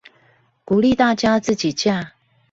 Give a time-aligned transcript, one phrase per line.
[0.65, 2.13] 鼓勵大家自己架